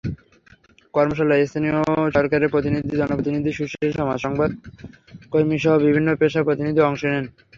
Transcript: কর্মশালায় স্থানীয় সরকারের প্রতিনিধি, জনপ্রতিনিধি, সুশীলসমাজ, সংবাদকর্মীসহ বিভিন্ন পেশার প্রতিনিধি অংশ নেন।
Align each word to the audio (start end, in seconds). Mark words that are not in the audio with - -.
কর্মশালায় 0.93 1.47
স্থানীয় 1.47 1.75
সরকারের 2.15 2.51
প্রতিনিধি, 2.53 2.91
জনপ্রতিনিধি, 2.93 3.51
সুশীলসমাজ, 3.53 4.17
সংবাদকর্মীসহ 4.25 5.73
বিভিন্ন 5.85 6.09
পেশার 6.21 6.47
প্রতিনিধি 6.47 6.81
অংশ 6.83 7.01
নেন। 7.11 7.25